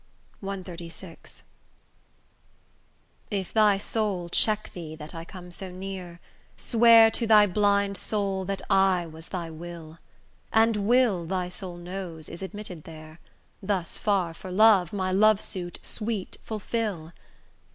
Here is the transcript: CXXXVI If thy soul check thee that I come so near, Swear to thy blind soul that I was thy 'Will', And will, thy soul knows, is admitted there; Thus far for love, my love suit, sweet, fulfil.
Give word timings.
CXXXVI 0.41 1.43
If 3.29 3.53
thy 3.53 3.77
soul 3.77 4.29
check 4.29 4.71
thee 4.73 4.95
that 4.95 5.13
I 5.13 5.23
come 5.23 5.51
so 5.51 5.69
near, 5.69 6.19
Swear 6.57 7.11
to 7.11 7.27
thy 7.27 7.45
blind 7.45 7.97
soul 7.97 8.43
that 8.45 8.63
I 8.67 9.05
was 9.05 9.27
thy 9.27 9.51
'Will', 9.51 9.99
And 10.51 10.75
will, 10.87 11.27
thy 11.27 11.49
soul 11.49 11.77
knows, 11.77 12.29
is 12.29 12.41
admitted 12.41 12.85
there; 12.85 13.19
Thus 13.61 13.99
far 13.99 14.33
for 14.33 14.49
love, 14.49 14.91
my 14.91 15.11
love 15.11 15.39
suit, 15.39 15.77
sweet, 15.83 16.37
fulfil. 16.41 17.13